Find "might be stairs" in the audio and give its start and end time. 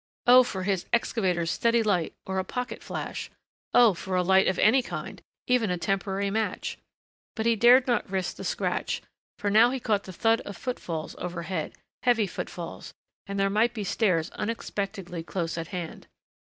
13.51-14.31